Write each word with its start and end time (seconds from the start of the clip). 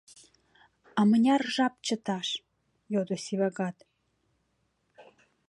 —А 0.99 1.01
мыняр 1.09 1.41
жап 1.55 1.73
чыташ?— 1.85 2.27
йодо 2.93 3.15
Сивагат. 3.25 3.77